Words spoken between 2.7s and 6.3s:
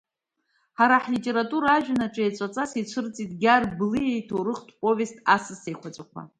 ицәырҵит Гьаргь Гәлиа иҭоурыхтә повест Асас еиқәаҵәақәа.